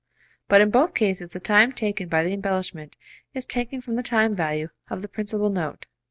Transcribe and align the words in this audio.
But 0.47 0.61
in 0.61 0.71
both 0.71 0.95
cases 0.95 1.31
the 1.31 1.39
time 1.39 1.71
taken 1.73 2.09
by 2.09 2.23
the 2.23 2.33
embellishment 2.33 2.95
is 3.35 3.45
taken 3.45 3.81
from 3.81 3.97
the 3.97 4.01
time 4.01 4.35
value 4.35 4.69
of 4.89 5.03
the 5.03 5.07
principal 5.07 5.51
note. 5.51 5.85